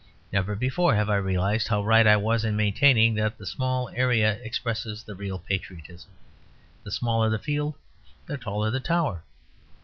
[0.33, 4.39] Never before have I realised how right I was in maintaining that the small area
[4.41, 6.09] expresses the real patriotism:
[6.81, 7.75] the smaller the field
[8.25, 9.23] the taller the tower.